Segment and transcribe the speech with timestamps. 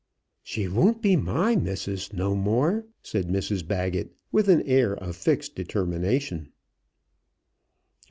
[0.41, 5.55] "She won't be my missus no more," said Mrs Baggett, with an air of fixed
[5.55, 6.49] determination.